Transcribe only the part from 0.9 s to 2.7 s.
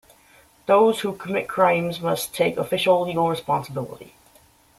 who commit crimes must take